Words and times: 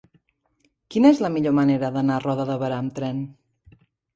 Quina 0.95 1.11
és 1.15 1.21
la 1.25 1.31
millor 1.35 1.55
manera 1.59 1.91
d'anar 1.99 2.17
a 2.17 2.25
Roda 2.27 2.49
de 2.53 2.59
Berà 2.65 2.81
amb 2.87 2.97
tren? 2.99 3.25